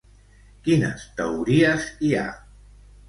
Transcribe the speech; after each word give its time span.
Quines 0.67 1.05
teories 1.21 1.87
hi 2.09 2.11
ha? 2.23 2.27